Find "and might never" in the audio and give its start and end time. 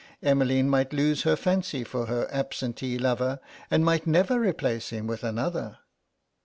3.69-4.39